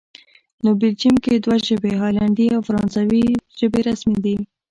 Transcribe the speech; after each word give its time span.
نو 0.63 0.69
بلجیم 0.79 1.15
کې 1.23 1.33
دوه 1.43 1.57
ژبې، 1.67 1.91
هالندي 2.01 2.47
او 2.55 2.61
فرانسوي 2.67 3.25
ژبې 3.59 3.79
رسمي 3.89 4.17
دي 4.25 4.37